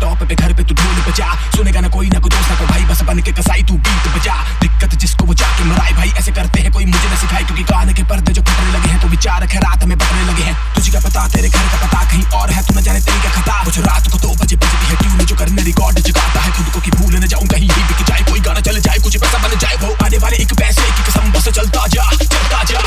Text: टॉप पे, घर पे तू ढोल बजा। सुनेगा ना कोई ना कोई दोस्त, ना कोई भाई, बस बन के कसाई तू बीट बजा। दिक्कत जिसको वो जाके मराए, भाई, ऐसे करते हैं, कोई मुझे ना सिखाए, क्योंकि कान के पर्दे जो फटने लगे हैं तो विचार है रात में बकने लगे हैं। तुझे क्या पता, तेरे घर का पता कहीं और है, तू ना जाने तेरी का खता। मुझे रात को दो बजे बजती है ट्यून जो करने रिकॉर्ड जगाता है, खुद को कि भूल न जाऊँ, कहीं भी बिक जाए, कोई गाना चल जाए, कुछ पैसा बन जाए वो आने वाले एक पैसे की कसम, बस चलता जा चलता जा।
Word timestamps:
टॉप 0.00 0.22
पे, 0.22 0.34
घर 0.34 0.52
पे 0.54 0.64
तू 0.64 0.74
ढोल 0.74 0.98
बजा। 1.08 1.28
सुनेगा 1.56 1.80
ना 1.80 1.88
कोई 1.88 2.08
ना 2.08 2.18
कोई 2.18 2.30
दोस्त, 2.30 2.50
ना 2.50 2.56
कोई 2.58 2.66
भाई, 2.66 2.84
बस 2.84 3.02
बन 3.08 3.20
के 3.22 3.32
कसाई 3.32 3.62
तू 3.68 3.74
बीट 3.78 4.08
बजा। 4.16 4.36
दिक्कत 4.60 4.94
जिसको 4.98 5.24
वो 5.24 5.34
जाके 5.34 5.64
मराए, 5.64 5.92
भाई, 5.92 6.10
ऐसे 6.18 6.32
करते 6.32 6.60
हैं, 6.60 6.72
कोई 6.72 6.84
मुझे 6.86 7.08
ना 7.08 7.16
सिखाए, 7.16 7.44
क्योंकि 7.44 7.64
कान 7.72 7.92
के 7.94 8.02
पर्दे 8.10 8.32
जो 8.32 8.42
फटने 8.42 8.72
लगे 8.72 8.88
हैं 8.88 9.00
तो 9.02 9.08
विचार 9.08 9.44
है 9.44 9.60
रात 9.60 9.84
में 9.84 9.96
बकने 9.98 10.24
लगे 10.24 10.42
हैं। 10.42 10.56
तुझे 10.74 10.90
क्या 10.90 11.00
पता, 11.00 11.26
तेरे 11.28 11.48
घर 11.48 11.66
का 11.66 11.86
पता 11.86 12.04
कहीं 12.04 12.24
और 12.40 12.50
है, 12.50 12.62
तू 12.66 12.74
ना 12.74 12.80
जाने 12.80 13.00
तेरी 13.00 13.20
का 13.22 13.30
खता। 13.30 13.62
मुझे 13.64 13.82
रात 13.82 14.10
को 14.12 14.18
दो 14.18 14.34
बजे 14.42 14.56
बजती 14.56 14.86
है 14.86 14.96
ट्यून 14.96 15.26
जो 15.26 15.36
करने 15.36 15.62
रिकॉर्ड 15.62 15.98
जगाता 16.00 16.40
है, 16.40 16.52
खुद 16.52 16.72
को 16.74 16.80
कि 16.80 16.90
भूल 16.90 17.16
न 17.16 17.26
जाऊँ, 17.26 17.46
कहीं 17.48 17.68
भी 17.68 17.82
बिक 17.84 18.06
जाए, 18.08 18.22
कोई 18.30 18.40
गाना 18.40 18.60
चल 18.60 18.80
जाए, 18.80 18.98
कुछ 18.98 19.16
पैसा 19.16 19.38
बन 19.38 19.58
जाए 19.58 19.76
वो 19.82 19.96
आने 20.04 20.18
वाले 20.18 20.36
एक 20.36 20.54
पैसे 20.54 20.82
की 20.82 21.10
कसम, 21.10 21.32
बस 21.32 21.48
चलता 21.50 21.86
जा 21.88 22.10
चलता 22.12 22.62
जा। 22.64 22.78